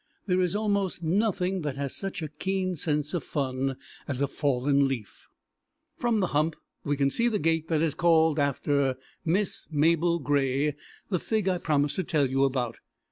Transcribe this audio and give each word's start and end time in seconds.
There 0.25 0.41
is 0.41 0.55
almost 0.55 1.03
nothing 1.03 1.61
that 1.61 1.77
has 1.77 1.95
such 1.95 2.23
a 2.23 2.27
keen 2.29 2.75
sense 2.75 3.13
of 3.13 3.23
fun 3.23 3.77
as 4.07 4.19
a 4.19 4.27
fallen 4.27 4.87
leaf. 4.87 5.27
From 5.95 6.21
the 6.21 6.27
Hump 6.33 6.55
we 6.83 6.97
can 6.97 7.11
see 7.11 7.27
the 7.27 7.37
gate 7.37 7.67
that 7.67 7.83
is 7.83 7.93
called 7.93 8.39
after 8.39 8.97
Miss 9.23 9.67
Mabel 9.69 10.17
Grey, 10.17 10.75
the 11.09 11.19
Fig 11.19 11.47
I 11.47 11.59
promised 11.59 11.97
to 11.97 12.03
tell 12.03 12.27
you 12.27 12.45
about. 12.45 12.79